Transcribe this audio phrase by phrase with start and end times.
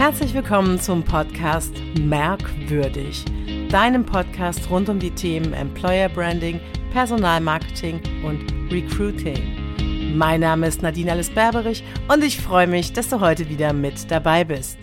[0.00, 3.22] Herzlich willkommen zum Podcast Merkwürdig,
[3.68, 6.58] deinem Podcast rund um die Themen Employer Branding,
[6.90, 10.16] Personalmarketing und Recruiting.
[10.16, 14.10] Mein Name ist Nadine Alice Berberich und ich freue mich, dass du heute wieder mit
[14.10, 14.78] dabei bist.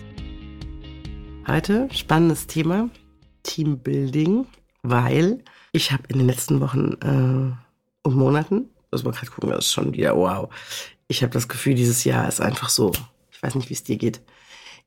[1.48, 2.88] Heute spannendes Thema
[3.42, 4.46] Teambuilding,
[4.84, 5.42] weil
[5.72, 9.72] ich habe in den letzten Wochen äh, und Monaten, muss man gerade gucken, das ist
[9.72, 10.48] schon wieder wow.
[11.08, 12.92] Ich habe das Gefühl, dieses Jahr ist einfach so,
[13.32, 14.20] ich weiß nicht, wie es dir geht,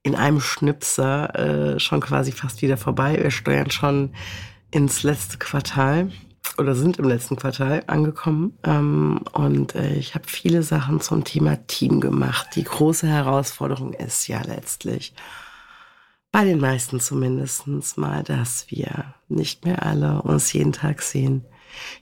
[0.03, 3.19] in einem Schnipser äh, schon quasi fast wieder vorbei.
[3.21, 4.13] Wir steuern schon
[4.71, 6.11] ins letzte Quartal
[6.57, 8.57] oder sind im letzten Quartal angekommen.
[8.63, 12.49] Ähm, und äh, ich habe viele Sachen zum Thema Team gemacht.
[12.55, 15.13] Die große Herausforderung ist ja letztlich,
[16.31, 21.43] bei den meisten zumindest mal, dass wir nicht mehr alle uns jeden Tag sehen.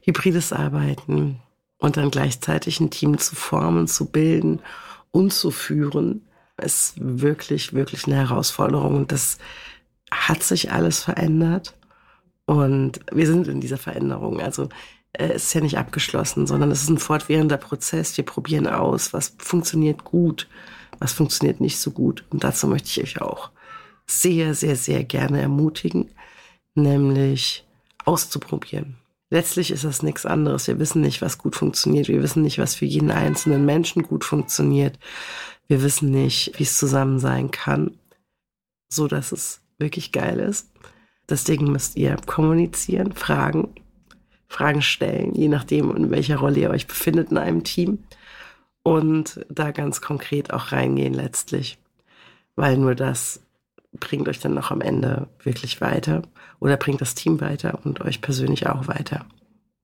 [0.02, 1.40] Hybrides Arbeiten
[1.79, 4.62] und dann gleichzeitig ein Team zu formen, zu bilden
[5.12, 6.27] und zu führen,
[6.63, 8.95] ist wirklich, wirklich eine Herausforderung.
[8.95, 9.38] Und das
[10.12, 11.76] hat sich alles verändert.
[12.46, 14.40] Und wir sind in dieser Veränderung.
[14.40, 14.70] Also
[15.13, 18.16] äh, es ist ja nicht abgeschlossen, sondern es ist ein fortwährender Prozess.
[18.18, 20.48] Wir probieren aus, was funktioniert gut,
[20.99, 22.26] was funktioniert nicht so gut.
[22.29, 23.51] Und dazu möchte ich euch auch
[24.07, 26.10] sehr, sehr, sehr gerne ermutigen,
[26.73, 27.66] nämlich
[28.05, 28.98] auszuprobieren.
[29.32, 30.68] Letztlich ist das nichts anderes.
[30.68, 32.08] Wir wissen nicht, was gut funktioniert.
[32.08, 34.98] Wir wissen nicht, was für jeden einzelnen Menschen gut funktioniert.
[35.68, 38.00] Wir wissen nicht, wie es zusammen sein kann,
[38.91, 40.72] so dass es wirklich geil ist.
[41.30, 43.76] Deswegen müsst ihr kommunizieren, fragen,
[44.48, 48.00] Fragen stellen, je nachdem, in welcher Rolle ihr euch befindet in einem Team.
[48.82, 51.77] Und da ganz konkret auch reingehen letztlich.
[52.55, 53.41] Weil nur das
[53.93, 56.21] bringt euch dann noch am Ende wirklich weiter
[56.59, 59.26] oder bringt das Team weiter und euch persönlich auch weiter.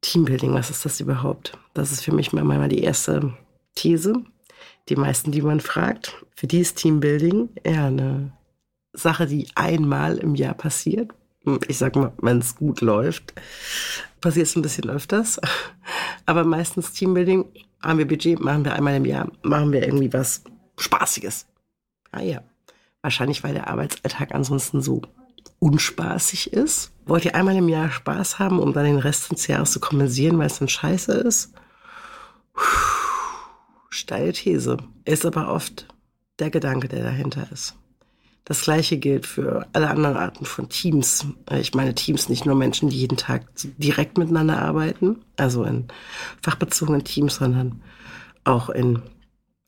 [0.02, 1.58] Teambuilding, was ist das überhaupt?
[1.74, 3.34] Das ist für mich mal die erste
[3.74, 4.14] These.
[4.90, 8.32] Die meisten, die man fragt, für die ist Teambuilding eher eine
[8.94, 11.12] Sache, die einmal im Jahr passiert.
[11.68, 13.34] Ich sag mal, wenn es gut läuft,
[14.22, 15.40] passiert es ein bisschen öfters.
[16.26, 17.46] Aber meistens Teambuilding,
[17.82, 20.44] haben wir Budget, machen wir einmal im Jahr, machen wir irgendwie was
[20.78, 21.46] Spaßiges.
[22.12, 22.44] Ah ja.
[23.06, 25.04] Wahrscheinlich, weil der Arbeitsalltag ansonsten so
[25.60, 26.92] unspaßig ist.
[27.06, 30.40] Wollt ihr einmal im Jahr Spaß haben, um dann den Rest des Jahres zu kompensieren,
[30.40, 31.54] weil es dann scheiße ist?
[32.56, 32.64] Puh,
[33.92, 34.78] steile These.
[35.04, 35.88] Ist aber oft
[36.40, 37.76] der Gedanke, der dahinter ist.
[38.44, 41.28] Das gleiche gilt für alle anderen Arten von Teams.
[41.52, 43.46] Ich meine Teams, nicht nur Menschen, die jeden Tag
[43.78, 45.90] direkt miteinander arbeiten, also in
[46.42, 47.84] fachbezogenen Teams, sondern
[48.46, 49.04] auch in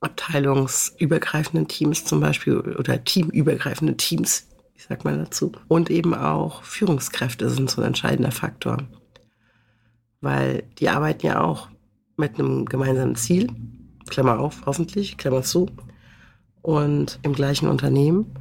[0.07, 5.51] abteilungsübergreifenden Teams zum Beispiel oder teamübergreifende Teams, ich sag mal dazu.
[5.67, 8.77] Und eben auch Führungskräfte sind so ein entscheidender Faktor.
[10.21, 11.69] Weil die arbeiten ja auch
[12.15, 13.47] mit einem gemeinsamen Ziel,
[14.09, 15.67] Klammer auf, hoffentlich, Klammer zu,
[16.61, 18.33] und im gleichen Unternehmen,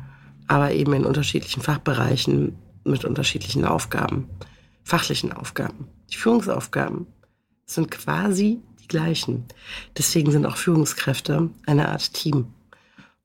[0.46, 4.28] aber eben in unterschiedlichen Fachbereichen mit unterschiedlichen Aufgaben,
[4.84, 5.88] fachlichen Aufgaben.
[6.10, 7.06] Die Führungsaufgaben
[7.66, 9.44] sind quasi die gleichen.
[9.96, 12.52] Deswegen sind auch Führungskräfte eine Art Team.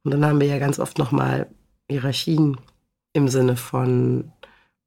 [0.03, 1.47] Und dann haben wir ja ganz oft nochmal
[1.89, 2.57] Hierarchien
[3.13, 4.31] im Sinne von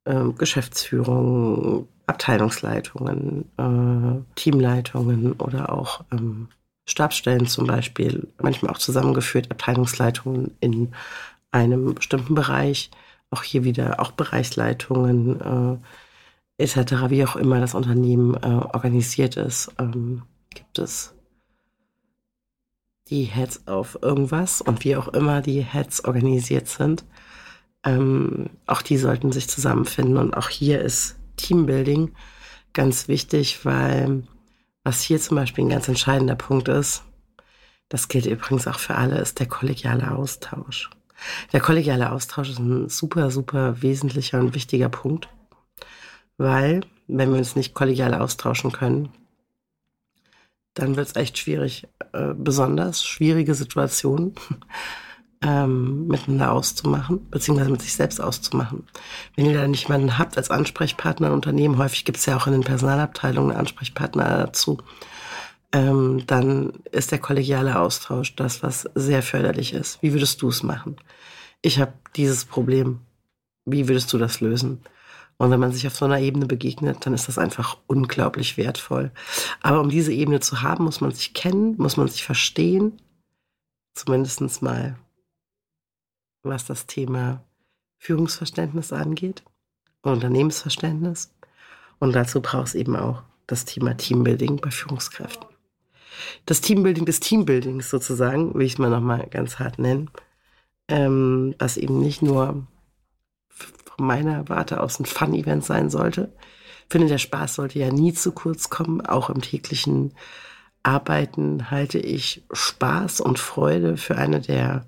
[0.05, 6.49] äh, Geschäftsführung, Abteilungsleitungen, äh, Teamleitungen oder auch ähm,
[6.87, 10.93] Stabsstellen zum Beispiel, manchmal auch zusammengeführt, Abteilungsleitungen in
[11.51, 12.91] einem bestimmten Bereich,
[13.31, 15.81] auch hier wieder auch Bereichsleitungen
[16.59, 19.73] äh, etc., wie auch immer das Unternehmen äh, organisiert ist.
[19.79, 20.23] Ähm,
[20.55, 21.15] gibt es
[23.09, 27.05] die Heads auf irgendwas und wie auch immer die Heads organisiert sind.
[27.85, 32.15] Ähm, auch die sollten sich zusammenfinden und auch hier ist Teambuilding
[32.73, 34.23] ganz wichtig, weil
[34.85, 37.03] was hier zum Beispiel ein ganz entscheidender Punkt ist,
[37.89, 40.91] das gilt übrigens auch für alle, ist der kollegiale Austausch.
[41.53, 45.29] Der kollegiale Austausch ist ein super, super wesentlicher und wichtiger Punkt,
[46.39, 49.11] weil wenn wir uns nicht kollegial austauschen können,
[50.75, 54.35] dann wird es echt schwierig, äh, besonders schwierige Situationen
[55.43, 58.87] ähm, miteinander auszumachen, beziehungsweise mit sich selbst auszumachen.
[59.37, 62.47] Wenn ihr da nicht jemanden habt als Ansprechpartner im Unternehmen, häufig gibt es ja auch
[62.47, 64.79] in den Personalabteilungen Ansprechpartner dazu,
[65.73, 70.03] ähm, dann ist der kollegiale Austausch das, was sehr förderlich ist.
[70.03, 70.97] Wie würdest du es machen?
[71.63, 73.01] Ich habe dieses Problem.
[73.65, 74.83] Wie würdest du das lösen?
[75.45, 79.11] Und wenn man sich auf so einer Ebene begegnet, dann ist das einfach unglaublich wertvoll.
[79.61, 82.99] Aber um diese Ebene zu haben, muss man sich kennen, muss man sich verstehen.
[83.93, 84.97] Zumindest mal,
[86.45, 87.45] was das Thema
[87.99, 89.45] Führungsverständnis angeht
[90.01, 91.31] und Unternehmensverständnis.
[91.99, 95.47] Und dazu braucht es eben auch das Thema Teambuilding bei Führungskräften.
[96.47, 100.11] Das Teambuilding des Teambuildings sozusagen, will ich es mal nochmal ganz hart nennen,
[100.89, 102.67] ähm, was eben nicht nur
[103.97, 106.33] von meiner Warte aus ein Fun-Event sein sollte.
[106.87, 109.01] Ich finde, der Spaß sollte ja nie zu kurz kommen.
[109.01, 110.15] Auch im täglichen
[110.83, 114.87] Arbeiten halte ich Spaß und Freude für eine der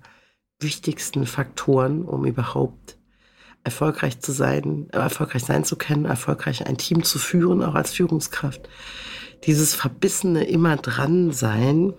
[0.61, 2.97] wichtigsten Faktoren, um überhaupt
[3.65, 7.93] erfolgreich zu sein, äh, erfolgreich sein zu können, erfolgreich ein Team zu führen, auch als
[7.93, 8.69] Führungskraft.
[9.45, 11.93] Dieses verbissene immer dran sein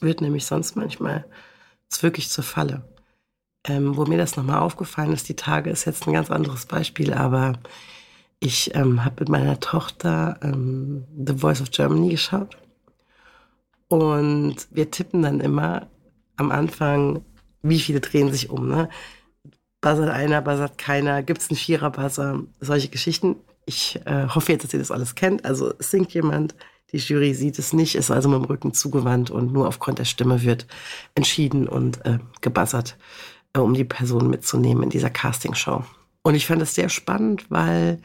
[0.00, 1.24] wird nämlich sonst manchmal
[2.00, 2.82] wirklich zur Falle.
[3.64, 7.14] Ähm, wo mir das nochmal aufgefallen ist, die Tage ist jetzt ein ganz anderes Beispiel,
[7.14, 7.52] aber
[8.40, 12.56] ich ähm, habe mit meiner Tochter ähm, The Voice of Germany geschaut
[13.92, 15.86] und wir tippen dann immer
[16.36, 17.24] am Anfang,
[17.62, 18.66] wie viele drehen sich um.
[18.66, 18.88] Ne?
[19.82, 23.36] Buzzert einer, buzzert keiner, gibt es einen Vierer-Buzzer, solche Geschichten.
[23.66, 25.44] Ich äh, hoffe jetzt, dass ihr das alles kennt.
[25.44, 26.54] Also singt jemand,
[26.90, 30.04] die Jury sieht es nicht, ist also mit dem Rücken zugewandt und nur aufgrund der
[30.06, 30.66] Stimme wird
[31.14, 32.96] entschieden und äh, gebuzzert.
[33.56, 35.84] Um die Person mitzunehmen in dieser Castingshow.
[36.22, 38.00] Und ich fand es sehr spannend, weil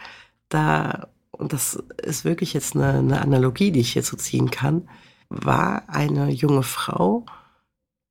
[0.49, 4.89] da, und das ist wirklich jetzt eine, eine Analogie, die ich hierzu ziehen kann,
[5.29, 7.25] war eine junge Frau,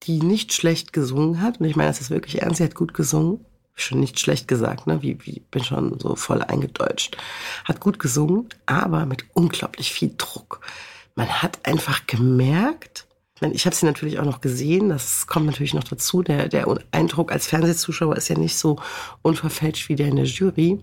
[0.04, 1.60] die nicht schlecht gesungen hat.
[1.60, 3.44] Und ich meine, das ist wirklich ernst, sie hat gut gesungen.
[3.74, 5.02] Schon nicht schlecht gesagt, ne?
[5.02, 7.18] Wie, wie bin schon so voll eingedeutscht.
[7.64, 10.60] Hat gut gesungen, aber mit unglaublich viel Druck.
[11.14, 13.05] Man hat einfach gemerkt,
[13.40, 16.22] ich habe sie natürlich auch noch gesehen, das kommt natürlich noch dazu.
[16.22, 18.78] Der, der Eindruck als Fernsehzuschauer ist ja nicht so
[19.22, 20.82] unverfälscht wie der in der Jury.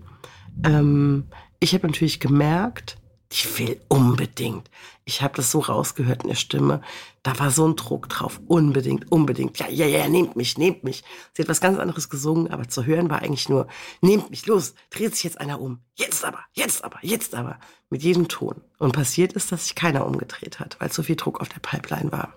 [0.64, 1.24] Ähm,
[1.58, 2.96] ich habe natürlich gemerkt,
[3.32, 4.70] die will unbedingt.
[5.04, 6.80] Ich habe das so rausgehört in der Stimme.
[7.22, 8.40] Da war so ein Druck drauf.
[8.46, 9.58] Unbedingt, unbedingt.
[9.58, 11.02] Ja, ja, ja, nehmt mich, nehmt mich.
[11.32, 13.66] Sie hat was ganz anderes gesungen, aber zu hören war eigentlich nur,
[14.00, 15.80] nehmt mich, los, dreht sich jetzt einer um.
[15.96, 17.58] Jetzt aber, jetzt aber, jetzt aber.
[17.90, 18.60] Mit jedem Ton.
[18.78, 22.12] Und passiert ist, dass sich keiner umgedreht hat, weil so viel Druck auf der Pipeline
[22.12, 22.34] war.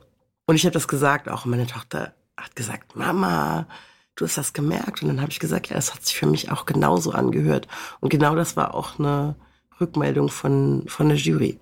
[0.48, 3.68] Und ich habe das gesagt, auch meine Tochter hat gesagt, Mama,
[4.16, 5.04] du hast das gemerkt.
[5.04, 7.68] Und dann habe ich gesagt, ja, das hat sich für mich auch genauso angehört.
[8.00, 9.36] Und genau das war auch eine
[9.80, 11.60] Rückmeldung von, von der Jury.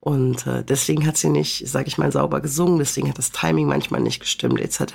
[0.00, 3.68] Und äh, deswegen hat sie nicht, sage ich mal, sauber gesungen, deswegen hat das Timing
[3.68, 4.94] manchmal nicht gestimmt, etc.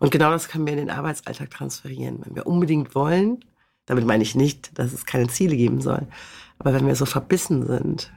[0.00, 2.20] Und genau das können wir in den Arbeitsalltag transferieren.
[2.24, 3.44] Wenn wir unbedingt wollen,
[3.86, 6.08] damit meine ich nicht, dass es keine Ziele geben soll,
[6.58, 8.12] aber wenn wir so verbissen sind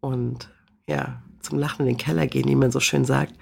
[0.00, 0.48] und
[0.86, 3.34] ja, zum Lachen in den Keller gehen, wie man so schön sagt,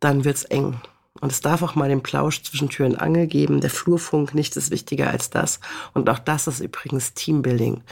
[0.00, 0.80] dann wird's eng.
[1.20, 3.60] Und es darf auch mal den Plausch zwischen Tür und Angel geben.
[3.60, 5.60] Der Flurfunk, nichts ist wichtiger als das.
[5.92, 7.82] Und auch das ist übrigens Teambuilding.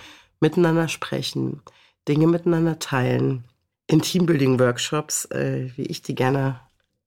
[0.40, 1.62] Miteinander sprechen,
[2.06, 3.44] Dinge miteinander teilen.
[3.88, 6.60] In Teambuilding-Workshops, äh, wie ich die gerne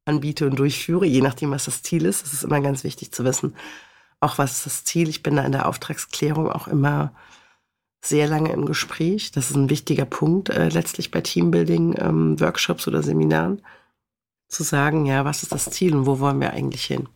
[0.06, 2.26] anbiete und durchführe, je nachdem, was das Ziel ist.
[2.26, 3.56] Es ist immer ganz wichtig zu wissen,
[4.20, 5.08] auch was ist das Ziel.
[5.08, 7.14] Ich bin da in der Auftragsklärung auch immer
[8.02, 9.32] sehr lange im Gespräch.
[9.32, 13.62] Das ist ein wichtiger Punkt äh, letztlich bei Teambuilding-Workshops ähm, oder Seminaren.
[14.48, 17.08] Zu sagen, ja, was ist das Ziel und wo wollen wir eigentlich hin?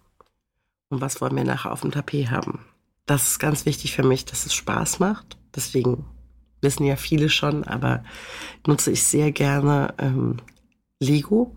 [0.89, 2.65] Und was wollen wir nachher auf dem Tapet haben?
[3.06, 5.38] Das ist ganz wichtig für mich, dass es Spaß macht.
[5.56, 6.06] Deswegen
[6.62, 8.03] wissen ja viele schon, aber
[8.68, 10.38] nutze ich sehr gerne ähm,
[11.00, 11.56] Lego,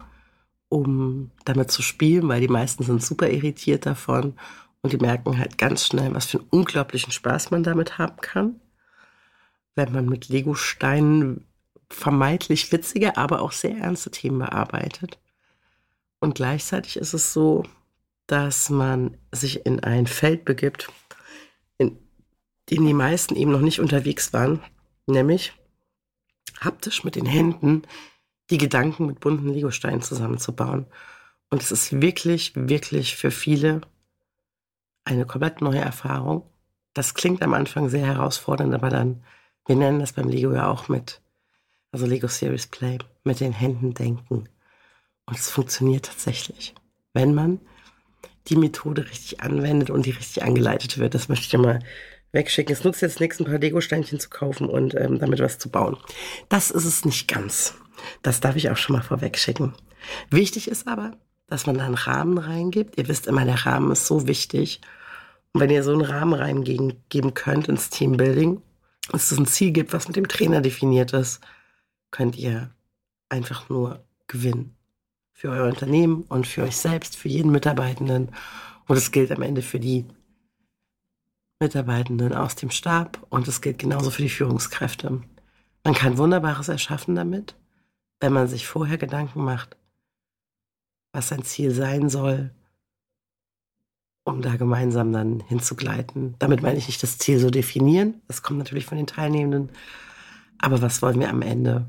[0.68, 4.34] um damit zu spielen, weil die meisten sind super irritiert davon
[4.80, 8.60] und die merken halt ganz schnell, was für einen unglaublichen Spaß man damit haben kann
[9.76, 11.46] wenn man mit Lego-Steinen
[11.88, 15.18] vermeintlich witzige, aber auch sehr ernste Themen bearbeitet.
[16.18, 17.62] Und gleichzeitig ist es so,
[18.26, 20.90] dass man sich in ein Feld begibt,
[21.78, 21.96] in
[22.70, 24.60] dem die meisten eben noch nicht unterwegs waren,
[25.06, 25.52] nämlich
[26.60, 27.82] haptisch mit den Händen
[28.50, 30.86] die Gedanken mit bunten Legosteinen zusammenzubauen.
[31.50, 33.82] Und es ist wirklich, wirklich für viele
[35.04, 36.42] eine komplett neue Erfahrung.
[36.94, 39.22] Das klingt am Anfang sehr herausfordernd, aber dann
[39.66, 41.20] wir nennen das beim Lego ja auch mit,
[41.92, 44.48] also Lego Series Play, mit den Händen denken.
[45.26, 46.74] Und es funktioniert tatsächlich,
[47.12, 47.60] wenn man
[48.48, 51.14] die Methode richtig anwendet und die richtig angeleitet wird.
[51.14, 51.80] Das möchte ich ja mal
[52.32, 52.72] wegschicken.
[52.72, 55.96] Es nutzt jetzt nichts, ein paar Lego-Steinchen zu kaufen und ähm, damit was zu bauen.
[56.48, 57.74] Das ist es nicht ganz.
[58.22, 59.74] Das darf ich auch schon mal vorwegschicken.
[60.30, 61.12] Wichtig ist aber,
[61.48, 62.98] dass man da einen Rahmen reingibt.
[62.98, 64.80] Ihr wisst immer, der Rahmen ist so wichtig.
[65.52, 68.62] Und wenn ihr so einen Rahmen reingeben könnt ins Teambuilding,
[69.10, 71.40] dass es ein Ziel gibt, was mit dem Trainer definiert ist,
[72.10, 72.70] könnt ihr
[73.28, 74.76] einfach nur gewinnen.
[75.32, 78.30] Für euer Unternehmen und für euch selbst, für jeden Mitarbeitenden.
[78.86, 80.06] Und es gilt am Ende für die
[81.60, 85.22] Mitarbeitenden aus dem Stab und es gilt genauso für die Führungskräfte.
[85.84, 87.54] Man kann Wunderbares erschaffen damit,
[88.20, 89.76] wenn man sich vorher Gedanken macht,
[91.12, 92.50] was sein Ziel sein soll,
[94.26, 96.34] um da gemeinsam dann hinzugleiten.
[96.40, 99.70] Damit meine ich nicht das Ziel so definieren, das kommt natürlich von den Teilnehmenden,
[100.58, 101.86] aber was wollen wir am Ende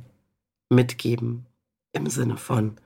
[0.69, 1.47] mitgeben
[1.93, 2.77] im Sinne von,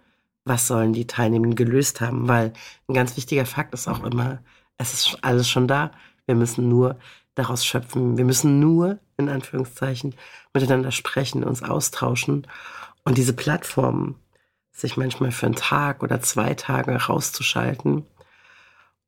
[0.45, 2.53] was sollen die Teilnehmenden gelöst haben, weil
[2.87, 4.39] ein ganz wichtiger Fakt ist auch immer,
[4.77, 5.91] es ist alles schon da.
[6.25, 6.97] Wir müssen nur
[7.35, 8.17] daraus schöpfen.
[8.17, 10.15] Wir müssen nur, in Anführungszeichen,
[10.53, 12.47] miteinander sprechen, uns austauschen.
[13.03, 14.15] Und diese Plattformen,
[14.71, 18.05] sich manchmal für einen Tag oder zwei Tage rauszuschalten,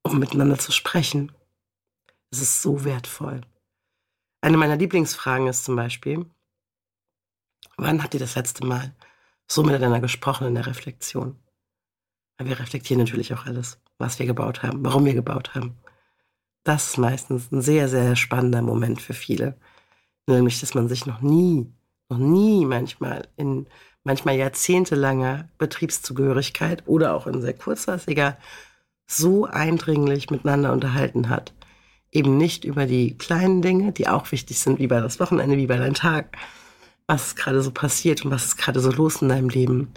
[0.03, 1.31] um miteinander zu sprechen,
[2.29, 3.41] das ist so wertvoll.
[4.41, 6.25] Eine meiner Lieblingsfragen ist zum Beispiel,
[7.77, 8.93] wann habt ihr das letzte Mal
[9.47, 11.37] so miteinander gesprochen in der Reflexion?
[12.37, 15.77] Weil wir reflektieren natürlich auch alles, was wir gebaut haben, warum wir gebaut haben.
[16.63, 19.57] Das ist meistens ein sehr, sehr spannender Moment für viele.
[20.27, 21.71] Nämlich, dass man sich noch nie,
[22.09, 23.67] noch nie manchmal in
[24.03, 28.37] manchmal jahrzehntelanger Betriebszugehörigkeit oder auch in sehr kurzer, ist egal,
[29.07, 31.53] so eindringlich miteinander unterhalten hat.
[32.11, 35.67] Eben nicht über die kleinen Dinge, die auch wichtig sind, wie bei das Wochenende, wie
[35.67, 36.37] bei deinem Tag,
[37.07, 39.89] was ist gerade so passiert und was ist gerade so los in deinem Leben,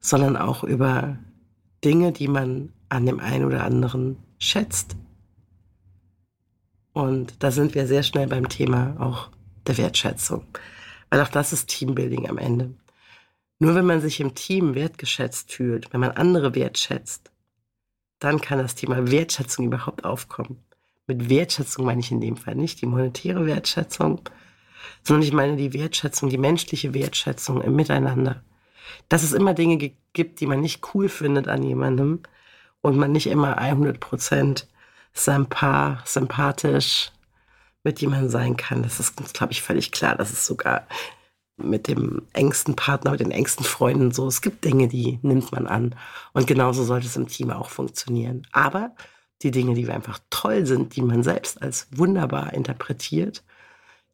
[0.00, 1.18] sondern auch über
[1.84, 4.96] Dinge, die man an dem einen oder anderen schätzt.
[6.92, 9.30] Und da sind wir sehr schnell beim Thema auch
[9.66, 10.46] der Wertschätzung.
[11.10, 12.74] Weil auch das ist Teambuilding am Ende.
[13.58, 17.30] Nur wenn man sich im Team wertgeschätzt fühlt, wenn man andere wertschätzt,
[18.18, 20.62] dann kann das Thema Wertschätzung überhaupt aufkommen.
[21.06, 24.20] Mit Wertschätzung meine ich in dem Fall nicht die monetäre Wertschätzung,
[25.02, 28.42] sondern ich meine die Wertschätzung, die menschliche Wertschätzung im Miteinander.
[29.08, 32.20] Dass es immer Dinge gibt, die man nicht cool findet an jemandem
[32.80, 34.66] und man nicht immer 100 Prozent
[35.12, 37.12] sympathisch
[37.84, 38.82] mit jemandem sein kann.
[38.82, 40.16] Das ist, glaube ich, völlig klar.
[40.16, 40.86] Das ist sogar
[41.56, 44.26] mit dem engsten Partner, mit den engsten Freunden so.
[44.26, 45.94] Es gibt Dinge, die nimmt man an.
[46.32, 48.46] Und genauso sollte es im Team auch funktionieren.
[48.52, 48.94] Aber
[49.42, 53.42] die Dinge, die einfach toll sind, die man selbst als wunderbar interpretiert,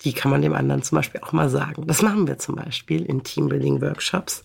[0.03, 1.87] die kann man dem anderen zum Beispiel auch mal sagen.
[1.87, 4.43] Das machen wir zum Beispiel in Teambuilding-Workshops,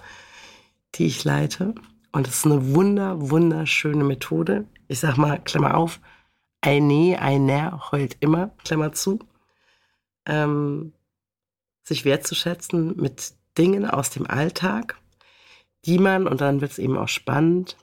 [0.95, 1.73] die ich leite.
[2.11, 4.65] Und es ist eine wunder, wunderschöne Methode.
[4.87, 5.99] Ich sag mal, Klammer auf,
[6.61, 9.19] eine, einer heult immer, Klammer zu.
[10.25, 10.93] Ähm,
[11.87, 14.99] sich wertzuschätzen mit Dingen aus dem Alltag,
[15.85, 17.77] die man, und dann wird es eben auch spannend,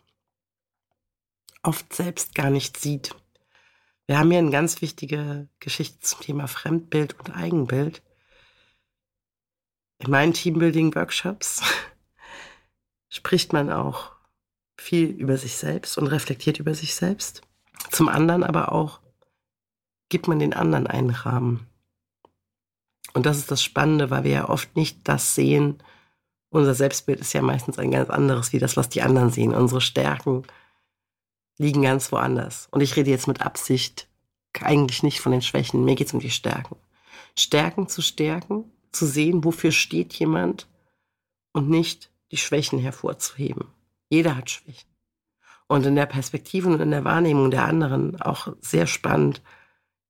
[1.63, 3.15] oft selbst gar nicht sieht.
[4.07, 8.03] Wir haben hier eine ganz wichtige Geschichte zum Thema Fremdbild und Eigenbild.
[9.99, 11.63] In meinen Teambuilding-Workshops
[13.09, 14.13] spricht man auch
[14.77, 17.41] viel über sich selbst und reflektiert über sich selbst.
[17.91, 19.01] Zum anderen aber auch
[20.11, 21.67] gibt man den anderen einen Rahmen.
[23.15, 25.79] Und das ist das Spannende, weil wir ja oft nicht das sehen.
[26.51, 29.55] Unser Selbstbild ist ja meistens ein ganz anderes wie das, was die anderen sehen.
[29.55, 30.43] Unsere Stärken
[31.57, 32.69] liegen ganz woanders.
[32.71, 34.09] Und ich rede jetzt mit Absicht
[34.61, 35.85] eigentlich nicht von den Schwächen.
[35.85, 36.77] Mir geht es um die Stärken.
[37.39, 40.69] Stärken zu stärken, zu sehen, wofür steht jemand
[41.53, 43.69] und nicht die Schwächen hervorzuheben.
[44.09, 44.89] Jeder hat Schwächen.
[45.67, 49.41] Und in der Perspektive und in der Wahrnehmung der anderen auch sehr spannend,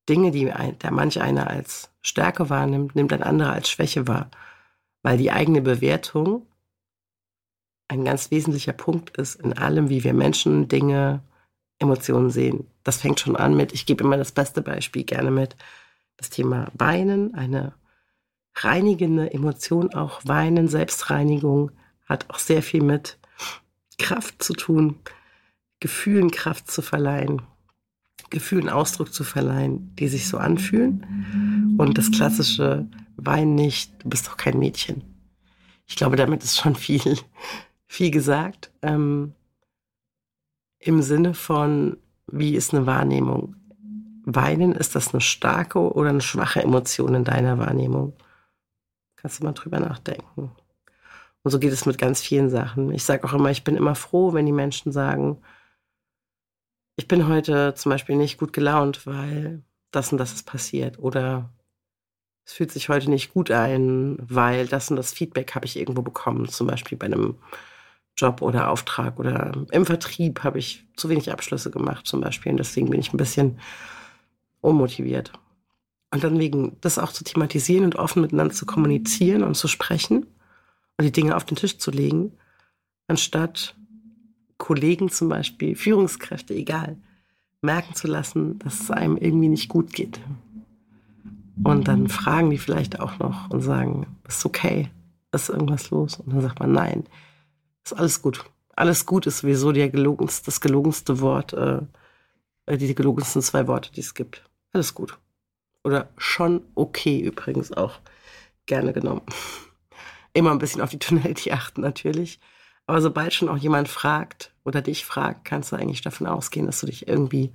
[0.08, 0.44] Dinge, die
[0.82, 4.30] der manch einer als Stärke wahrnimmt, nimmt ein anderer als Schwäche wahr.
[5.02, 6.46] Weil die eigene Bewertung
[7.88, 11.22] ein ganz wesentlicher Punkt ist in allem, wie wir Menschen, Dinge,
[11.78, 12.66] Emotionen sehen.
[12.82, 15.56] Das fängt schon an mit, ich gebe immer das beste Beispiel gerne mit,
[16.16, 17.74] das Thema Weinen, eine
[18.54, 21.72] reinigende Emotion, auch Weinen, Selbstreinigung
[22.06, 23.18] hat auch sehr viel mit
[23.98, 25.00] Kraft zu tun,
[25.80, 27.42] Gefühlen Kraft zu verleihen.
[28.34, 31.76] Gefühlen Ausdruck zu verleihen, die sich so anfühlen.
[31.78, 32.86] Und das klassische
[33.16, 35.02] Wein nicht, du bist doch kein Mädchen.
[35.86, 37.16] Ich glaube, damit ist schon viel,
[37.86, 38.72] viel gesagt.
[38.82, 39.34] Ähm,
[40.80, 43.54] Im Sinne von, wie ist eine Wahrnehmung?
[44.24, 48.14] Weinen, ist das eine starke oder eine schwache Emotion in deiner Wahrnehmung?
[49.16, 50.50] Kannst du mal drüber nachdenken.
[51.42, 52.90] Und so geht es mit ganz vielen Sachen.
[52.90, 55.38] Ich sage auch immer, ich bin immer froh, wenn die Menschen sagen,
[56.96, 60.98] ich bin heute zum Beispiel nicht gut gelaunt, weil das und das ist passiert.
[60.98, 61.50] Oder
[62.44, 66.02] es fühlt sich heute nicht gut ein, weil das und das Feedback habe ich irgendwo
[66.02, 67.36] bekommen, zum Beispiel bei einem
[68.16, 72.58] Job oder Auftrag oder im Vertrieb habe ich zu wenig Abschlüsse gemacht zum Beispiel und
[72.58, 73.58] deswegen bin ich ein bisschen
[74.60, 75.32] unmotiviert.
[76.12, 80.26] Und dann wegen das auch zu thematisieren und offen miteinander zu kommunizieren und zu sprechen
[80.96, 82.38] und die Dinge auf den Tisch zu legen,
[83.08, 83.74] anstatt
[84.64, 86.96] Kollegen zum Beispiel, Führungskräfte, egal,
[87.60, 90.18] merken zu lassen, dass es einem irgendwie nicht gut geht.
[91.62, 94.88] Und dann fragen die vielleicht auch noch und sagen, ist okay,
[95.32, 96.16] ist irgendwas los?
[96.16, 97.04] Und dann sagt man, nein,
[97.84, 98.42] ist alles gut.
[98.74, 101.82] Alles gut ist sowieso der gelogenste, das gelogenste Wort, äh,
[102.66, 104.48] die gelogensten zwei Worte, die es gibt.
[104.72, 105.18] Alles gut.
[105.82, 107.98] Oder schon okay übrigens auch
[108.64, 109.20] gerne genommen.
[110.32, 112.40] Immer ein bisschen auf die Tonalität achten natürlich.
[112.86, 116.80] Aber sobald schon auch jemand fragt oder dich fragt, kannst du eigentlich davon ausgehen, dass
[116.80, 117.52] du dich irgendwie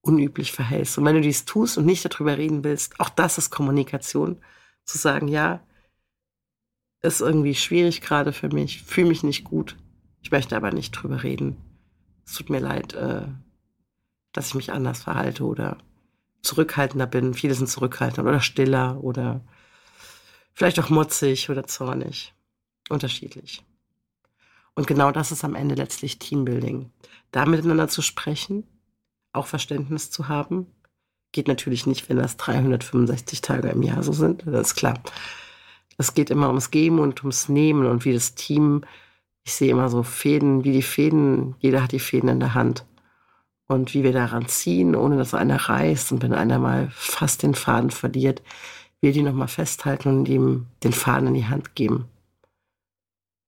[0.00, 0.98] unüblich verhältst.
[0.98, 4.40] Und wenn du dies tust und nicht darüber reden willst, auch das ist Kommunikation,
[4.84, 5.60] zu sagen, ja,
[7.00, 9.76] ist irgendwie schwierig gerade für mich, fühle mich nicht gut,
[10.22, 11.56] ich möchte aber nicht drüber reden.
[12.26, 13.26] Es tut mir leid, äh,
[14.32, 15.78] dass ich mich anders verhalte oder
[16.42, 17.34] zurückhaltender bin.
[17.34, 19.42] Viele sind zurückhaltender oder stiller oder
[20.54, 22.34] vielleicht auch mutzig oder zornig.
[22.88, 23.64] Unterschiedlich.
[24.74, 26.90] Und genau das ist am Ende letztlich Teambuilding.
[27.30, 28.64] Da miteinander zu sprechen,
[29.32, 30.66] auch Verständnis zu haben,
[31.32, 35.00] geht natürlich nicht, wenn das 365 Tage im Jahr so sind, das ist klar.
[35.96, 38.82] Es geht immer ums Geben und ums Nehmen und wie das Team,
[39.44, 42.84] ich sehe immer so Fäden, wie die Fäden, jeder hat die Fäden in der Hand.
[43.66, 47.54] Und wie wir daran ziehen, ohne dass einer reißt und wenn einer mal fast den
[47.54, 48.42] Faden verliert,
[49.00, 52.08] wir die nochmal festhalten und ihm den Faden in die Hand geben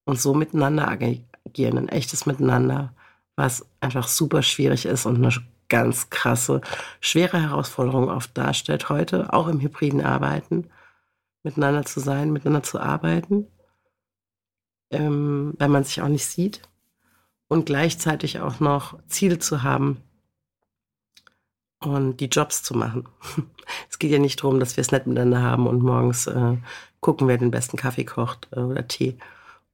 [0.06, 2.94] und so miteinander agieren, ein echtes Miteinander,
[3.34, 5.30] was einfach super schwierig ist und eine
[5.68, 6.62] ganz krasse,
[7.00, 10.70] schwere Herausforderung oft darstellt heute, auch im hybriden Arbeiten,
[11.42, 13.48] miteinander zu sein, miteinander zu arbeiten,
[14.90, 16.62] ähm, weil man sich auch nicht sieht
[17.48, 20.02] und gleichzeitig auch noch Ziele zu haben
[21.80, 23.08] und die Jobs zu machen.
[23.90, 26.56] Es geht ja nicht darum, dass wir es nett miteinander haben und morgens äh,
[27.00, 29.18] gucken, wer den besten Kaffee kocht äh, oder Tee,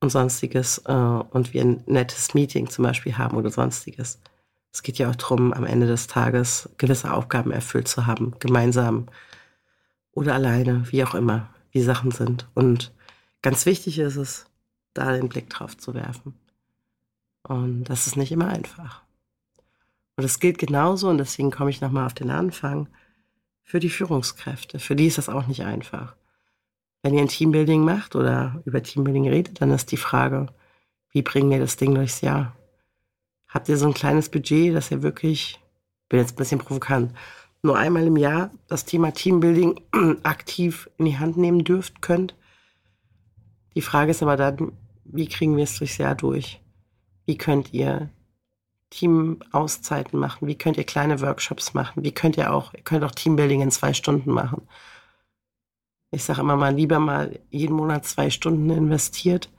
[0.02, 4.21] und sonstiges äh, und wir ein nettes Meeting zum Beispiel haben oder sonstiges.
[4.73, 9.06] Es geht ja auch darum, am Ende des Tages gewisse Aufgaben erfüllt zu haben, gemeinsam
[10.12, 12.49] oder alleine, wie auch immer, wie Sachen sind.
[12.54, 12.92] Und
[13.42, 14.47] ganz wichtig ist es,
[14.92, 16.35] da den Blick drauf zu werfen.
[17.44, 19.02] Und das ist nicht immer einfach.
[20.16, 22.88] Und es gilt genauso, und deswegen komme ich nochmal auf den Anfang,
[23.62, 24.78] für die Führungskräfte.
[24.78, 26.14] Für die ist das auch nicht einfach.
[27.02, 30.47] Wenn ihr ein Teambuilding macht oder über Teambuilding redet, dann ist die Frage,
[31.11, 32.56] wie bringen wir das Ding durchs Jahr?
[33.49, 35.61] Habt ihr so ein kleines Budget, dass ihr wirklich,
[36.09, 37.12] bin jetzt ein bisschen provokant,
[37.62, 39.80] nur einmal im Jahr das Thema Teambuilding
[40.23, 42.34] aktiv in die Hand nehmen dürft, könnt?
[43.75, 44.73] Die Frage ist aber dann,
[45.04, 46.60] wie kriegen wir es durchs Jahr durch?
[47.26, 48.10] Wie könnt ihr
[48.91, 50.47] Teamauszeiten machen?
[50.47, 52.04] Wie könnt ihr kleine Workshops machen?
[52.04, 54.62] Wie könnt ihr auch, ihr könnt auch Teambuilding in zwei Stunden machen?
[56.12, 59.50] Ich sage immer mal, lieber mal jeden Monat zwei Stunden investiert,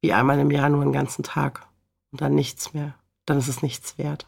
[0.00, 1.66] wie einmal im Jahr nur einen ganzen Tag
[2.10, 2.94] und dann nichts mehr.
[3.24, 4.26] Dann ist es nichts wert.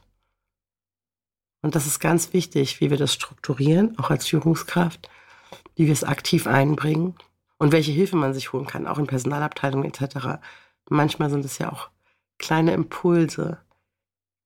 [1.62, 5.10] Und das ist ganz wichtig, wie wir das strukturieren, auch als Führungskraft,
[5.74, 7.16] wie wir es aktiv einbringen
[7.58, 10.40] und welche Hilfe man sich holen kann, auch in Personalabteilungen etc.
[10.88, 11.90] Manchmal sind es ja auch
[12.38, 13.58] kleine Impulse,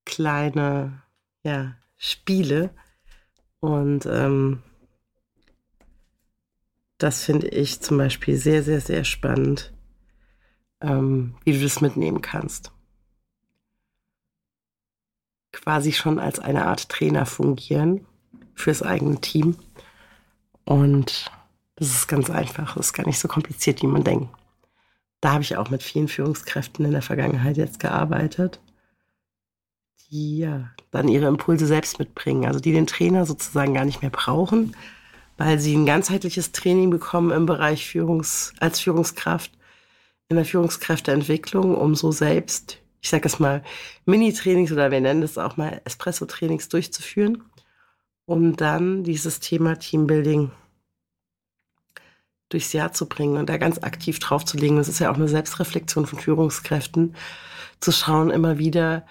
[0.06, 1.02] kleine
[1.42, 2.70] ja, Spiele.
[3.60, 4.62] Und ähm,
[6.98, 9.72] das finde ich zum Beispiel sehr, sehr, sehr spannend,
[10.80, 12.72] ähm, wie du das mitnehmen kannst.
[15.52, 18.06] Quasi schon als eine Art Trainer fungieren
[18.54, 19.56] fürs eigene Team.
[20.64, 21.30] Und
[21.76, 24.28] das ist ganz einfach, das ist gar nicht so kompliziert, wie man denkt.
[25.20, 28.60] Da habe ich auch mit vielen Führungskräften in der Vergangenheit jetzt gearbeitet,
[30.10, 34.10] die ja dann ihre Impulse selbst mitbringen, also die den Trainer sozusagen gar nicht mehr
[34.10, 34.74] brauchen,
[35.38, 39.52] weil sie ein ganzheitliches Training bekommen im Bereich Führungs, als Führungskraft,
[40.28, 43.62] in der Führungskräfteentwicklung, um so selbst, ich sage es mal,
[44.04, 47.44] Mini-Trainings oder wir nennen das auch mal Espresso-Trainings durchzuführen,
[48.26, 50.50] um dann dieses Thema Teambuilding
[52.48, 54.76] durchs Jahr zu bringen und da ganz aktiv draufzulegen.
[54.76, 57.14] Das ist ja auch eine Selbstreflexion von Führungskräften,
[57.80, 59.06] zu schauen immer wieder,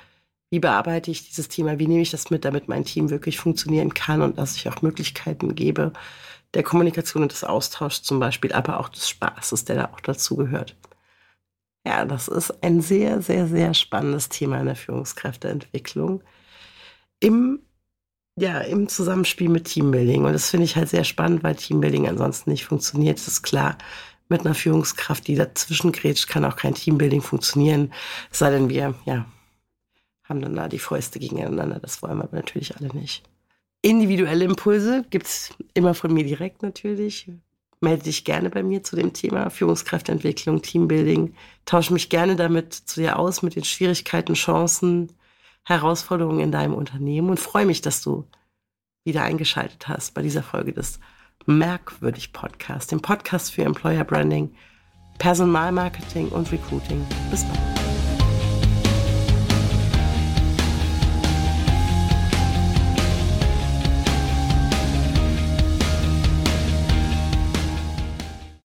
[0.49, 3.93] wie bearbeite ich dieses Thema, wie nehme ich das mit, damit mein Team wirklich funktionieren
[3.93, 5.93] kann und dass ich auch Möglichkeiten gebe
[6.53, 10.35] der Kommunikation und des Austauschs zum Beispiel, aber auch des Spaßes, der da auch dazu
[10.35, 10.75] gehört.
[11.85, 16.23] Ja, das ist ein sehr, sehr, sehr spannendes Thema in der Führungskräfteentwicklung
[17.19, 17.59] im,
[18.37, 20.25] ja, im Zusammenspiel mit Teambuilding.
[20.25, 23.17] Und das finde ich halt sehr spannend, weil Teambuilding ansonsten nicht funktioniert.
[23.17, 23.77] Das ist klar,
[24.29, 27.93] mit einer Führungskraft, die dazwischen grätscht, kann auch kein Teambuilding funktionieren.
[28.31, 29.25] Es sei denn, wir, ja,
[30.27, 31.79] haben dann da die Fäuste gegeneinander.
[31.79, 33.23] Das wollen wir natürlich alle nicht.
[33.81, 37.29] Individuelle Impulse gibt es immer von mir direkt natürlich.
[37.79, 41.35] Melde dich gerne bei mir zu dem Thema Führungskräfteentwicklung, Teambuilding.
[41.65, 45.13] Tausche mich gerne damit zu dir aus, mit den Schwierigkeiten, Chancen,
[45.63, 48.25] Herausforderungen in deinem Unternehmen und freue mich, dass du
[49.03, 50.99] wieder eingeschaltet hast bei dieser Folge des
[51.45, 54.53] Merkwürdig Podcast, dem Podcast für Employer Branding,
[55.19, 57.05] Personalmarketing und Recruiting.
[57.31, 57.76] Bis bald.